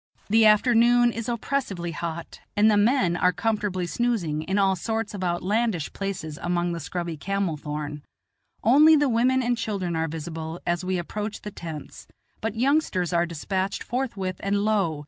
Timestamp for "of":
5.13-5.23